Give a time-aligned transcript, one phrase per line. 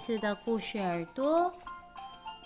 [0.00, 1.52] 次的故事耳朵。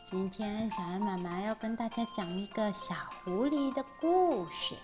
[0.04, 4.74] 今天小恩妈妈要跟大家讲一个小狐狸的故事。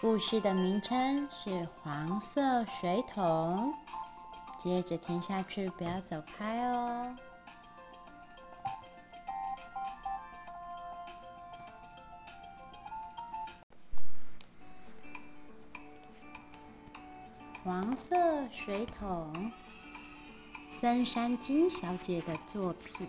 [0.00, 1.50] 故事的名称是
[1.82, 3.74] 《黄色水桶》。
[4.62, 7.16] 接着听下去，不要走开哦。
[17.64, 18.16] 黄色
[18.48, 19.50] 水桶，
[20.80, 23.06] 森山金小姐的作品。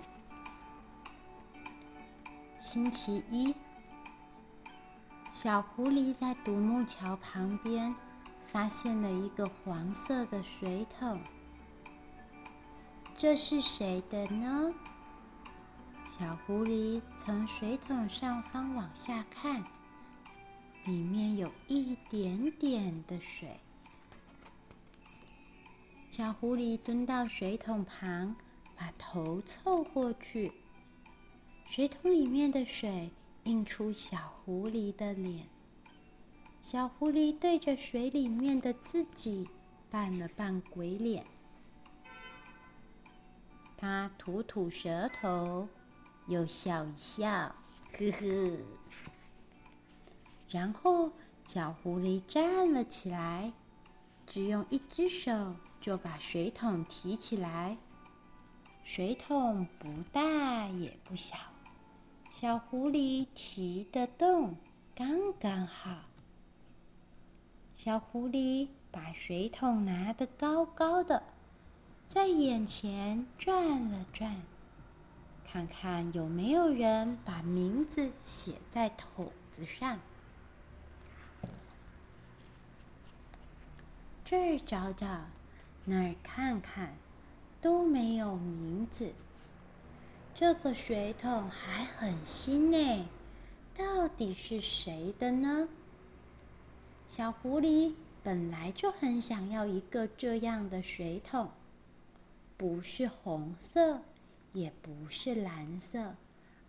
[2.59, 3.55] 星期一，
[5.31, 7.95] 小狐狸在独木桥旁边
[8.45, 11.21] 发现了一个黄色的水桶。
[13.17, 14.73] 这是谁的呢？
[16.09, 19.63] 小狐狸从水桶上方往下看，
[20.83, 23.61] 里面有一点点的水。
[26.11, 28.35] 小狐狸蹲到水桶旁，
[28.75, 30.51] 把头凑过去。
[31.65, 33.09] 水桶里面的水
[33.45, 35.47] 映出小狐狸的脸。
[36.59, 39.47] 小狐狸对着水里面的自己
[39.89, 41.25] 扮了扮鬼脸。
[43.77, 45.69] 它吐吐舌头，
[46.27, 47.55] 又笑一笑，
[47.93, 48.57] 呵呵。
[50.49, 51.13] 然后
[51.45, 53.53] 小狐狸站了起来，
[54.33, 55.55] 只用一只手。
[55.81, 57.75] 就把水桶提起来，
[58.83, 61.35] 水桶不大也不小，
[62.29, 64.57] 小狐狸提得动，
[64.93, 66.03] 刚刚好。
[67.73, 71.23] 小狐狸把水桶拿得高高的，
[72.07, 74.43] 在眼前转了转，
[75.43, 79.99] 看看有没有人把名字写在桶子上。
[84.31, 85.25] 这儿找找。
[85.83, 86.95] 那儿看看，
[87.59, 89.11] 都没有名字。
[90.33, 93.09] 这个水桶还很新呢，
[93.75, 95.67] 到底是谁的呢？
[97.09, 97.93] 小狐狸
[98.23, 101.49] 本来就很想要一个这样的水桶，
[102.55, 103.99] 不是红色，
[104.53, 106.15] 也不是蓝色，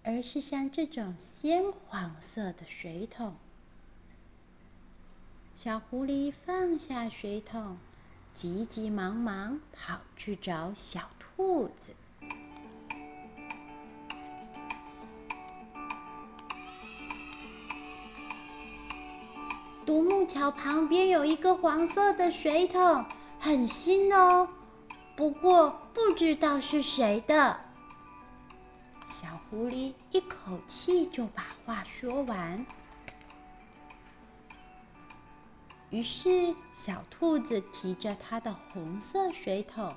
[0.02, 3.36] 而是像这种鲜黄色的水桶。
[5.54, 7.78] 小狐狸放下水桶。
[8.34, 11.92] 急急忙忙跑去找小兔子。
[19.84, 23.04] 独木桥旁边有一个黄色的水桶，
[23.38, 24.48] 很新哦，
[25.14, 27.60] 不过不知道是谁的。
[29.04, 32.64] 小狐狸一口气就把话说完。
[35.92, 39.94] 于是，小兔子提着它的红色水桶，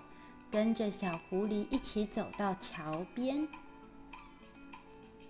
[0.52, 3.48] 跟着小狐狸一起走到桥边。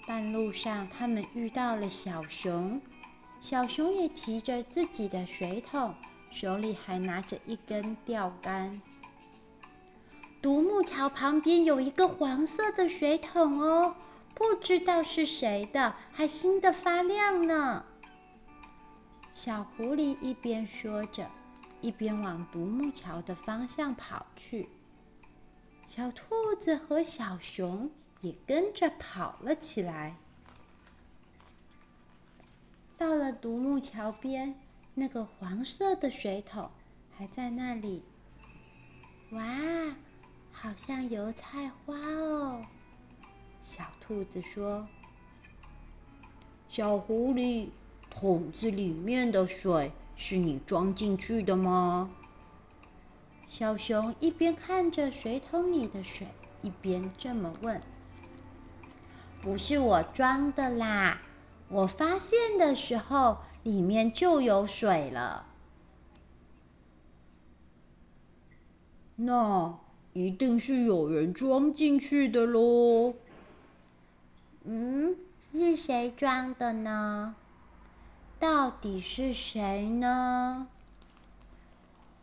[0.08, 2.82] 半路上，他们遇到了小熊，
[3.40, 5.94] 小熊也提着自己的水桶，
[6.32, 8.82] 手里还拿着一根钓竿。
[10.42, 13.96] 独木桥旁边有一个黄色的水桶哦，
[14.34, 17.86] 不知道是谁的，还新的发亮呢。
[19.36, 21.30] 小狐狸一边说着，
[21.82, 24.70] 一边往独木桥的方向跑去。
[25.86, 27.92] 小兔子和小熊
[28.22, 30.16] 也跟着跑了起来。
[32.98, 34.58] 到了独木桥边，
[34.94, 36.72] 那个黄色的水桶
[37.18, 38.04] 还在那里。
[39.32, 39.44] 哇，
[40.50, 42.66] 好像油菜花哦！
[43.62, 44.88] 小兔子说
[46.70, 47.68] ：“小狐狸。”
[48.18, 52.10] 桶子里面的水是你装进去的吗？
[53.50, 56.26] 小熊一边看着水桶里的水，
[56.62, 57.82] 一边这么问。
[59.42, 61.22] 不是我装的啦，
[61.68, 65.48] 我发现的时候里面就有水了。
[69.18, 69.78] 那
[70.14, 73.14] 一定是有人装进去的喽。
[74.64, 75.16] 嗯，
[75.54, 77.36] 是谁装的呢？
[78.40, 80.68] 到底是谁呢？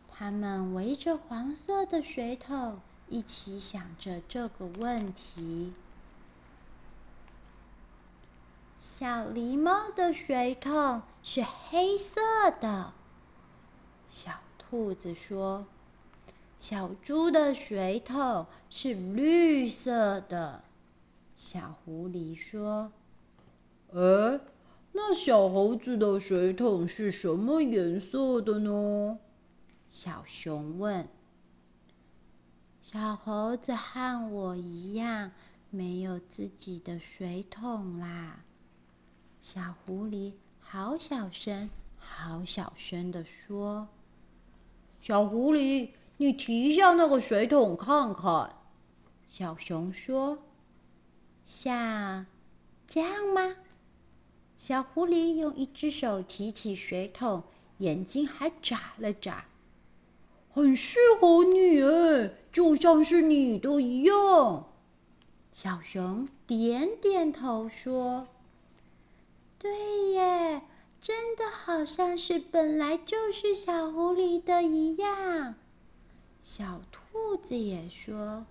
[0.09, 2.79] 他们围着黄色的水桶，
[3.09, 5.73] 一起想着这个问题。
[8.79, 12.21] 小狸猫的水桶是黑色
[12.61, 12.93] 的，
[14.09, 15.65] 小兔子说。
[16.57, 20.63] 小猪的水桶是绿色的，
[21.35, 22.91] 小狐狸说。
[23.89, 24.39] 呃。
[24.95, 29.19] 那小猴子的水桶是什么颜色的呢？
[29.89, 31.07] 小熊问。
[32.81, 35.31] 小猴子和我一样，
[35.71, 38.45] 没有自己的水桶啦。
[39.39, 43.87] 小狐狸好小声、好小声的说
[45.01, 48.57] ：“小狐狸，你提一下那个水桶看看。”
[49.25, 50.43] 小熊说
[51.43, 52.27] ：“像
[52.85, 53.55] 这样吗？”
[54.63, 57.43] 小狐狸用一只手提起水桶，
[57.79, 59.47] 眼睛还眨了眨。
[60.49, 64.69] 很适合你哎，就像是你的一样。
[65.51, 68.29] 小熊点点头说
[69.59, 70.61] ：“对耶，
[71.01, 75.55] 真的好像是本来就是小狐狸的一样。”
[76.41, 78.45] 小兔子也说：“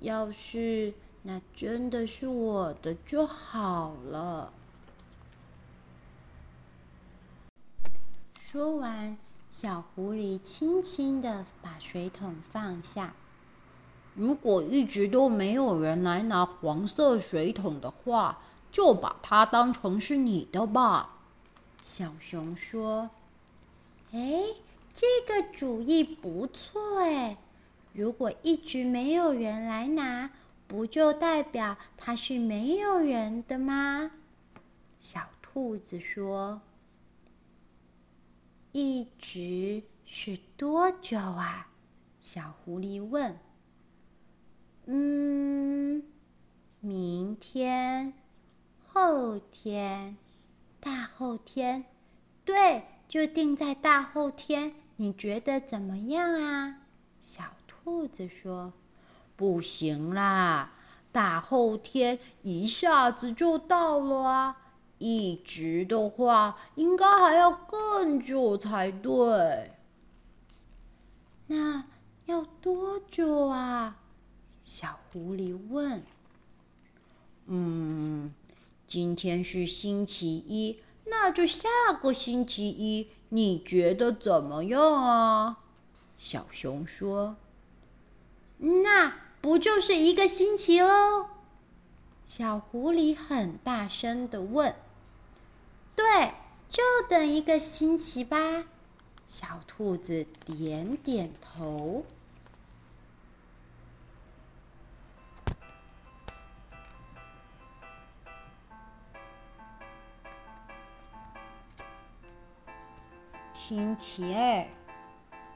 [0.00, 0.94] 要是
[1.26, 4.52] 那真的是我的就好了。”
[8.40, 9.18] 说完。
[9.48, 13.14] 小狐狸轻轻地把水桶放下。
[14.14, 21.16] 如果一直都没有人来拿黄色水桶的话，就把它当成是你的吧。
[21.80, 23.08] 小熊说
[24.12, 24.42] ：“哎，
[24.94, 27.38] 这个主意不错哎。
[27.94, 30.30] 如果一直没有人来拿，
[30.66, 34.10] 不就代表它是没有人的吗？”
[35.00, 36.62] 小兔子说。
[38.72, 41.68] 一直是多久啊？
[42.20, 43.38] 小狐狸问。
[44.84, 46.02] 嗯，
[46.80, 48.12] 明天、
[48.86, 50.18] 后天、
[50.78, 51.86] 大后天，
[52.44, 54.74] 对，就定在大后天。
[54.96, 56.82] 你觉得怎么样啊？
[57.22, 58.74] 小兔子说
[59.36, 60.72] ：“不行啦，
[61.12, 64.56] 大后天一下子就到了啊。”
[64.98, 69.72] 一直的话，应该还要更久才对。
[71.48, 71.84] 那
[72.24, 73.98] 要多久啊？
[74.64, 76.02] 小狐狸问。
[77.44, 78.32] 嗯，
[78.86, 81.68] 今天是星期一，那就下
[82.02, 85.58] 个星期一，你觉得怎么样啊？
[86.16, 87.36] 小熊说。
[88.56, 89.12] 那
[89.46, 91.28] 不就是一个星期喽？
[92.26, 94.74] 小狐狸很大声地问。
[95.94, 96.32] 对，
[96.68, 98.64] 就等一个星期吧。
[99.28, 102.04] 小兔子点点头。
[113.52, 114.66] 星期二，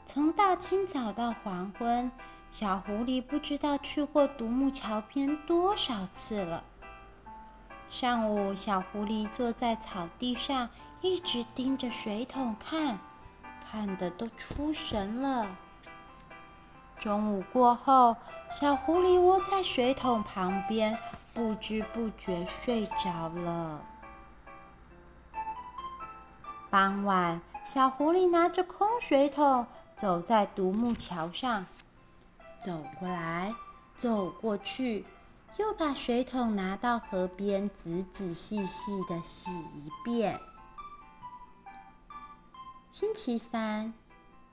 [0.06, 2.12] 从大清早到黄昏，
[2.50, 6.64] 小狐狸不知道去过独木桥边多少次了。
[7.88, 10.68] 上午，小狐狸坐在草地上，
[11.00, 12.98] 一直盯着水桶看，
[13.64, 15.56] 看得都出神了。
[16.98, 18.16] 中午过后，
[18.50, 20.98] 小狐狸窝在水桶旁边，
[21.32, 23.80] 不知不觉睡着了。
[26.68, 31.66] 傍晚，小狐狸拿着空水桶走在独木桥上，
[32.62, 33.54] 走过来，
[33.96, 35.04] 走过去。
[35.58, 40.40] 又把水桶拿到河边，仔仔细细的洗一遍。
[42.90, 43.92] 星期三，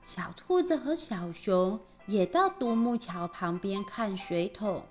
[0.04, 4.84] 小兔子和小熊也到独木桥旁边看水桶，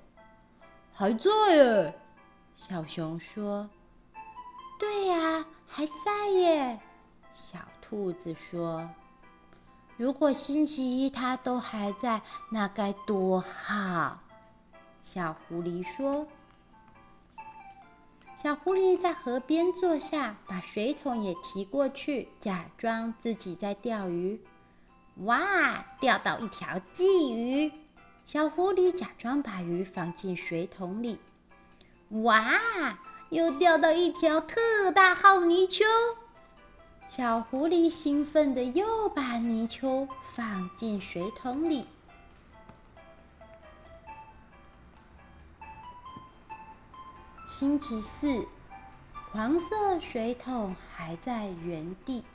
[0.94, 2.00] 还在耶。
[2.56, 3.70] 小熊说
[4.80, 6.80] ：“对呀，还在耶。”
[7.34, 8.90] 小兔子说
[9.98, 14.20] ：“如果星期一它都还在，那该多好。”
[15.04, 16.28] 小狐狸说
[18.38, 24.40] ：“小狐狸在河边坐下，把水桶也提过去，假装自己在钓鱼。
[25.24, 27.72] 哇，钓到一条鲫鱼！
[28.26, 31.18] 小狐狸假装把鱼放进水桶里。
[32.10, 32.60] 哇，
[33.30, 35.86] 又钓到一条特大号泥鳅！
[37.10, 41.88] 小狐狸兴奋地又把泥鳅放进水桶里。”
[47.48, 48.46] 星期四，
[49.32, 52.26] 黄色水桶还在原地。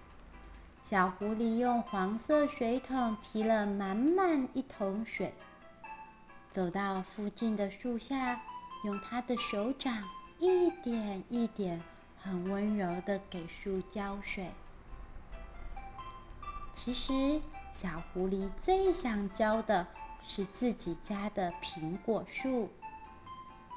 [0.82, 5.34] 小狐狸用黄色水桶提了满满一桶水，
[6.50, 8.40] 走到附近的树下，
[8.84, 10.02] 用它的手掌
[10.38, 11.80] 一点一点，
[12.18, 14.50] 很温柔地给树浇水。
[16.72, 17.40] 其实，
[17.72, 19.86] 小狐狸最想浇的
[20.24, 22.70] 是自己家的苹果树。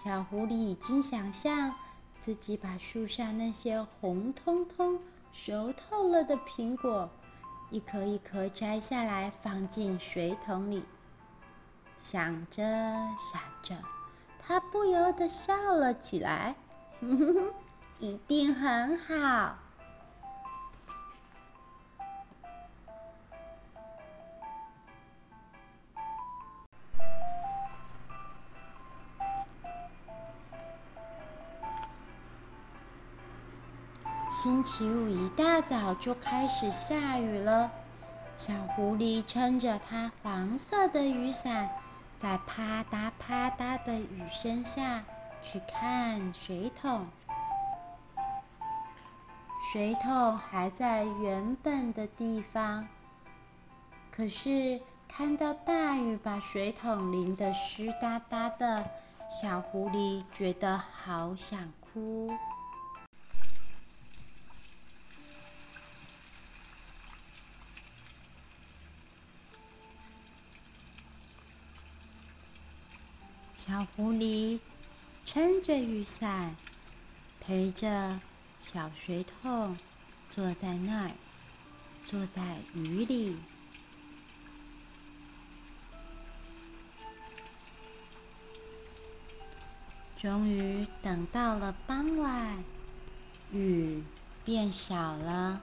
[0.04, 1.76] 小狐狸已经想象
[2.18, 5.00] 自己把树上那些红彤彤、
[5.32, 7.10] 熟透了的苹果，
[7.70, 10.84] 一颗一颗摘下来放进水桶里。
[11.98, 12.64] 想着
[13.20, 13.76] 想着，
[14.40, 16.56] 他不由得笑了起来。
[17.00, 17.54] 哼哼哼，
[18.00, 19.58] 一定很好。
[34.46, 37.72] 星期五一大早就开始下雨了。
[38.38, 41.68] 小狐狸撑着它黄色的雨伞，
[42.20, 45.04] 在啪嗒啪嗒的雨声下
[45.44, 47.08] 去看水桶。
[49.64, 52.88] 水桶还在原本的地方，
[54.12, 58.92] 可是看到大雨把水桶淋得湿哒哒的，
[59.28, 62.30] 小狐狸觉得好想哭。
[73.56, 74.60] 小狐狸
[75.26, 76.56] 撑着雨伞，
[77.40, 78.20] 陪着
[78.62, 79.78] 小水桶
[80.30, 81.12] 坐在那儿，
[82.06, 83.38] 坐在雨里。
[90.18, 92.62] 终于等到了傍晚，
[93.54, 94.04] 雨
[94.44, 95.62] 变小了。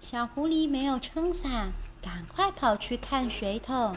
[0.00, 3.96] 小狐狸没有撑伞，赶快跑去看水桶。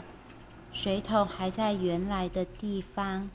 [0.72, 3.28] 水桶还在原来的地方。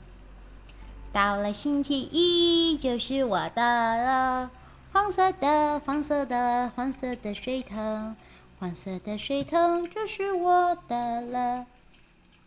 [1.12, 3.62] 到了星期一，就是我的
[4.04, 4.50] 了。
[4.92, 8.16] 黄色的，黄色的，黄色的水桶，
[8.58, 11.66] 黄色的水桶就是我的了。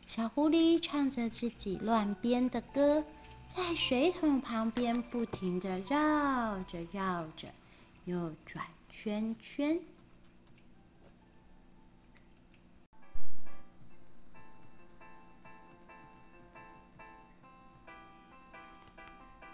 [0.08, 3.03] 小狐狸唱着自己乱编的歌，
[3.48, 7.50] 在水桶旁边不停地绕着绕着，
[8.05, 9.79] 又转圈圈。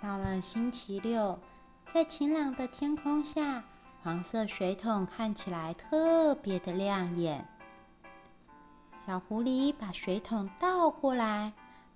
[0.05, 1.39] 到了星期六，
[1.87, 3.63] 在晴朗的天空下，
[4.03, 7.49] 黄色水桶看起来特别的亮眼。
[9.03, 11.53] 小狐狸把水桶倒过来，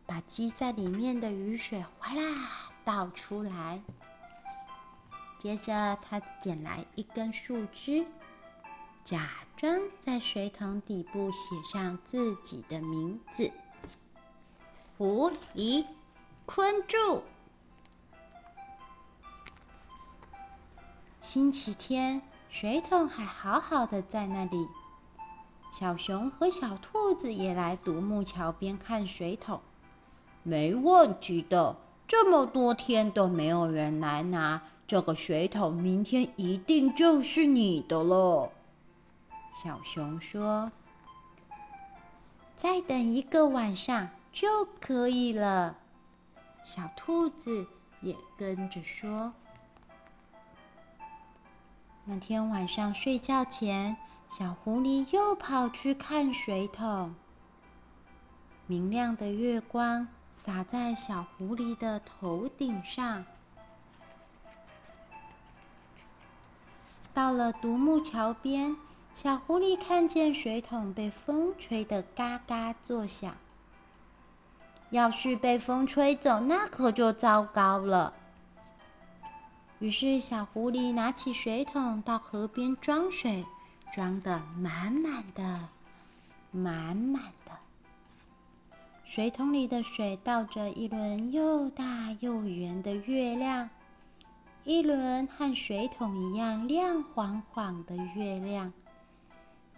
[0.08, 3.80] 把积在里面的雨水哗啦倒出来。
[5.38, 8.04] 接着，他捡来一根树枝，
[9.04, 13.52] 假装在水桶底部写上自己的名字：
[14.98, 15.86] 狐狸
[16.48, 17.24] 困住。
[21.22, 24.70] 星期天，水桶还好好的在那里。
[25.70, 29.60] 小熊和小兔子也来独木桥边看水桶。
[30.44, 31.76] 没问题的，
[32.08, 38.54] 这么多天都没有人来拿这个水桶，明天一定就是你的了。
[39.54, 40.72] 小熊说
[42.56, 44.48] ：“再等一个晚上就
[44.80, 45.76] 可以了。”
[46.64, 47.68] 小兔子
[48.00, 49.34] 也跟着说。
[52.12, 53.96] 那天晚上睡觉前，
[54.28, 57.14] 小狐狸又跑去看水桶。
[58.66, 63.26] 明亮的月光洒在小狐狸的头顶上。
[67.14, 68.76] 到了独木桥边，
[69.14, 73.38] 小狐狸看见水桶被风吹得嘎嘎作响。
[74.90, 78.14] 要是被风吹走，那可就糟糕了。
[79.80, 83.46] 于是，小狐狸拿起水桶到河边装水，
[83.94, 85.70] 装得满满的，
[86.52, 87.52] 满满的。
[89.06, 93.70] 水桶里的水倒着一轮又大又圆的月亮，
[94.66, 98.74] 一轮和水桶一样亮晃晃的月亮。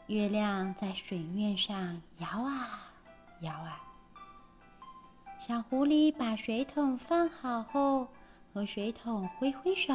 [0.08, 2.92] 月亮在水面上摇啊
[3.42, 3.80] 摇啊。
[5.38, 8.08] 小狐狸把水桶放好后，
[8.54, 9.94] 和水桶挥挥手，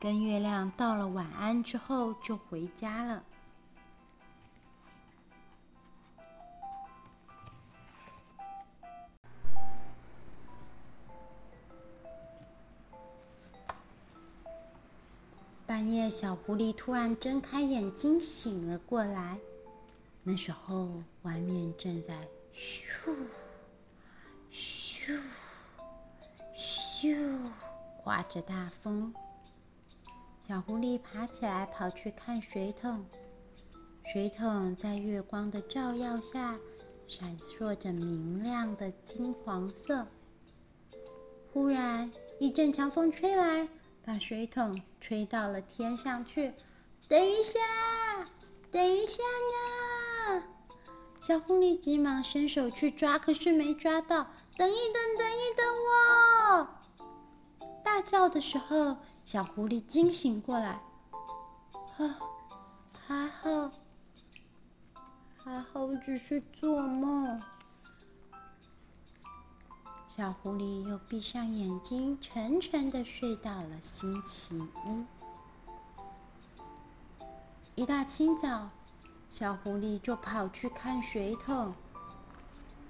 [0.00, 3.22] 跟月亮道了晚安之后，就回家了。
[15.66, 19.38] 半夜，小狐狸突然睁开眼睛，醒了过来。
[20.22, 23.14] 那时候，外面正在咻
[24.50, 25.41] 咻。
[27.02, 27.16] 咻，
[28.04, 29.12] 刮着大风。
[30.40, 33.04] 小狐狸爬起来，跑去看水桶。
[34.04, 36.56] 水桶在月光的照耀下，
[37.08, 40.06] 闪烁着明亮的金黄色。
[41.52, 43.68] 忽然，一阵强风吹来，
[44.04, 46.54] 把水桶吹到了天上去。
[47.08, 47.58] 等一下，
[48.70, 49.24] 等一下
[50.36, 50.44] 呀！
[51.20, 54.30] 小狐狸急忙伸手去抓，可是没抓到。
[54.56, 56.68] 等一等，等一等我！
[57.94, 60.80] 大叫的时候，小狐狸惊醒过来。
[61.98, 62.18] 啊，
[63.06, 63.70] 还好，
[65.36, 67.38] 还好，只是做梦。
[70.06, 75.04] 小狐狸又闭上眼睛，沉沉的睡到了星期一。
[77.74, 78.70] 一大清早，
[79.28, 81.74] 小狐狸就跑去看水桶。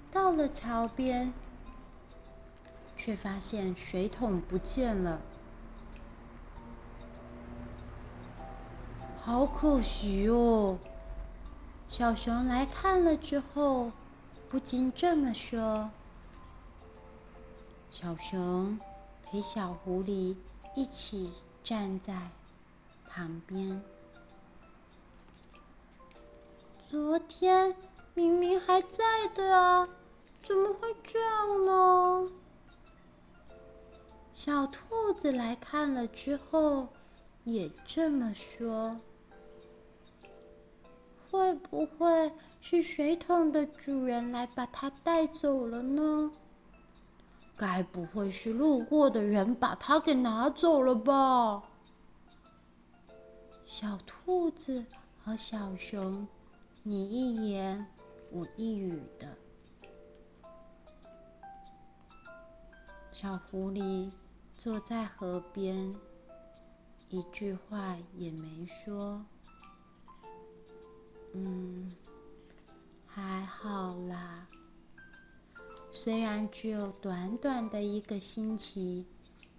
[0.09, 1.33] 到了桥边，
[3.05, 5.19] 却发现水桶不见了，
[9.19, 10.77] 好可惜哦！
[11.89, 13.91] 小熊来看了之后，
[14.47, 15.91] 不禁这么说。
[17.91, 18.79] 小熊
[19.21, 20.37] 陪小狐狸
[20.73, 22.29] 一起站在
[23.09, 23.83] 旁边。
[26.89, 27.75] 昨天
[28.13, 29.89] 明明还在的啊，
[30.41, 32.31] 怎么会这样呢？
[34.33, 36.87] 小兔子来看了之后，
[37.43, 38.97] 也这么说。
[41.29, 46.31] 会不会是水桶的主人来把它带走了呢？
[47.55, 51.61] 该不会是路过的人把它给拿走了吧？
[53.65, 54.85] 小兔子
[55.23, 56.27] 和小熊，
[56.81, 57.85] 你一言
[58.31, 59.27] 我一语的。
[63.11, 64.11] 小狐狸
[64.57, 65.93] 坐在河边，
[67.09, 69.25] 一句话也没说。
[71.33, 71.91] 嗯，
[73.05, 74.47] 还好啦。
[75.91, 79.05] 虽然只有短短的一个星期，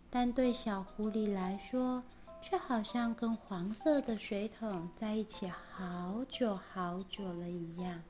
[0.08, 2.02] 但对小狐狸来说，
[2.40, 8.02] 却好像跟黄色的水桶在一起好久好久了一样。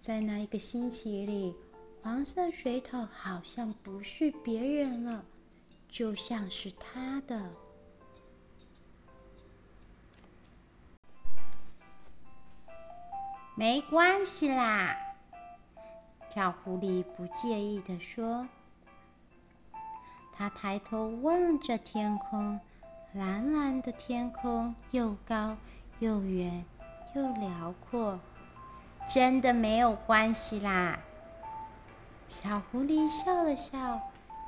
[0.00, 1.54] 在那一个星期里，
[2.02, 5.24] 黄色水桶好像不是别人了，
[5.92, 7.50] 就像是他的。
[13.54, 14.96] 没关系啦。
[16.30, 18.48] 小狐狸不介意地说
[20.32, 22.58] ：“他抬头望着天空，
[23.12, 25.58] 蓝蓝的天空又高
[25.98, 26.64] 又远
[27.14, 28.18] 又辽阔，
[29.06, 30.98] 真的没有关系啦。”
[32.26, 34.00] 小狐狸笑了笑，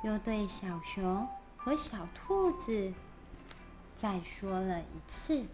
[0.03, 1.27] 又对小熊
[1.65, 2.93] 和小兔子
[3.95, 5.45] 再说了一次。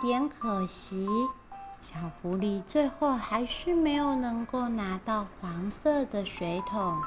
[0.00, 1.08] 点可惜，
[1.80, 7.02] 小狐狸最后还是没有能够拿到黄色的水桶。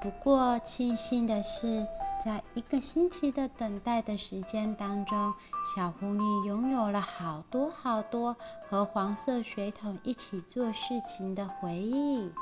[0.00, 1.86] 不过庆幸的是，
[2.24, 5.34] 在一个星期的等待的时间当中，
[5.74, 8.36] 小狐狸拥有了好多好多
[8.68, 12.32] 和黄色水桶一起做事情的回忆。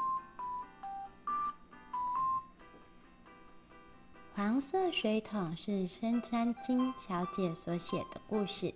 [4.57, 8.73] 黄色水桶是深山金小姐所写的故事，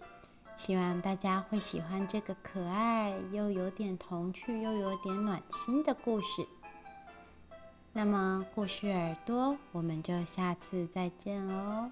[0.54, 6.46] 希望大家会喜欢这个可爱又有点童趣又有点暖心的故事。
[7.94, 11.90] 那么，故事耳朵，我们就下次再见喽，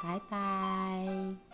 [0.00, 1.47] 拜拜。